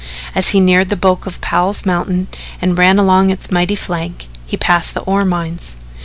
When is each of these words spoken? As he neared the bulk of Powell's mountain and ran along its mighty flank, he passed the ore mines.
As 0.33 0.49
he 0.49 0.59
neared 0.59 0.89
the 0.89 0.95
bulk 0.95 1.27
of 1.27 1.39
Powell's 1.41 1.85
mountain 1.85 2.27
and 2.59 2.75
ran 2.75 2.97
along 2.97 3.29
its 3.29 3.51
mighty 3.51 3.75
flank, 3.75 4.25
he 4.47 4.57
passed 4.57 4.95
the 4.95 5.01
ore 5.01 5.25
mines. 5.25 5.77